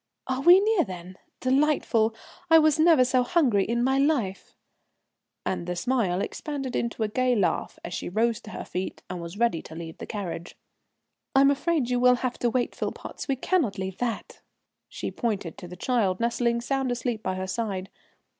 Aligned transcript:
"Are 0.25 0.41
we 0.41 0.59
near 0.59 0.83
then? 0.83 1.19
Delightful! 1.41 2.15
I 2.49 2.57
never 2.57 2.97
was 3.01 3.09
so 3.09 3.21
hungry 3.21 3.63
in 3.65 3.83
my 3.83 3.99
life," 3.99 4.55
and 5.45 5.67
the 5.67 5.75
smile 5.75 6.21
expanded 6.21 6.75
into 6.75 7.03
a 7.03 7.07
gay 7.07 7.35
laugh 7.35 7.77
as 7.85 7.93
she 7.93 8.09
rose 8.09 8.41
to 8.41 8.49
her 8.49 8.65
feet 8.65 9.03
and 9.11 9.21
was 9.21 9.37
ready 9.37 9.61
to 9.61 9.75
leave 9.75 9.99
the 9.99 10.07
carriage. 10.07 10.57
"I'm 11.35 11.51
afraid 11.51 11.91
you 11.91 11.99
will 11.99 12.15
have 12.15 12.39
to 12.39 12.49
wait, 12.49 12.73
Philpotts, 12.75 13.27
we 13.27 13.35
cannot 13.35 13.77
leave 13.77 13.99
that," 13.99 14.41
she 14.89 15.11
pointed 15.11 15.55
to 15.59 15.67
the 15.67 15.75
child 15.77 16.19
nestling 16.19 16.61
sound 16.61 16.91
asleep 16.91 17.21
by 17.21 17.35
her 17.35 17.45
side. 17.45 17.91